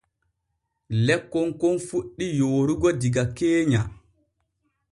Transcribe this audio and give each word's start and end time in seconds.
Lekkon 1.05 1.49
kon 1.59 1.77
fuɗɗi 1.87 2.25
yoorugo 2.39 2.89
diga 3.01 3.23
keenya. 3.37 3.81